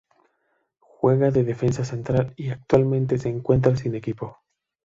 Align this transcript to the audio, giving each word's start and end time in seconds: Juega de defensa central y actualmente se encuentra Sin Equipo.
Juega 0.79 1.29
de 1.29 1.43
defensa 1.43 1.85
central 1.85 2.33
y 2.35 2.49
actualmente 2.49 3.19
se 3.19 3.29
encuentra 3.29 3.75
Sin 3.77 3.93
Equipo. 3.93 4.39